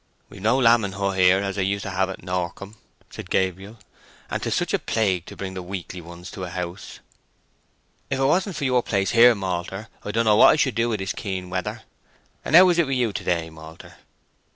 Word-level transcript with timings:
"We've 0.31 0.41
no 0.41 0.57
lambing 0.57 0.93
hut 0.93 1.15
here, 1.19 1.41
as 1.43 1.59
I 1.59 1.61
used 1.61 1.83
to 1.83 1.91
have 1.91 2.09
at 2.09 2.23
Norcombe," 2.23 2.73
said 3.11 3.29
Gabriel, 3.29 3.77
"and 4.31 4.41
'tis 4.41 4.55
such 4.55 4.73
a 4.73 4.79
plague 4.79 5.27
to 5.27 5.37
bring 5.37 5.53
the 5.53 5.61
weakly 5.61 6.01
ones 6.01 6.31
to 6.31 6.43
a 6.43 6.49
house. 6.49 7.01
If 8.09 8.17
'twasn't 8.17 8.55
for 8.55 8.65
your 8.65 8.81
place 8.81 9.11
here, 9.11 9.35
malter, 9.35 9.89
I 10.03 10.09
don't 10.09 10.25
know 10.25 10.37
what 10.37 10.49
I 10.49 10.55
should 10.55 10.73
do 10.73 10.91
i' 10.91 10.95
this 10.95 11.13
keen 11.13 11.51
weather. 11.51 11.83
And 12.43 12.55
how 12.55 12.67
is 12.69 12.79
it 12.79 12.87
with 12.87 12.97
you 12.97 13.13
to 13.13 13.23
day, 13.23 13.51
malter?" 13.51 13.93